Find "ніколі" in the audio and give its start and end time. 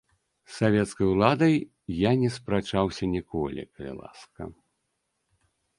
3.15-3.61